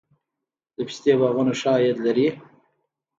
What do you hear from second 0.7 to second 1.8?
د پستې باغونه ښه